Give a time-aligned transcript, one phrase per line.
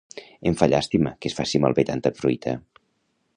[0.51, 2.57] Em fa llàstima que es faci malbé tanta fruita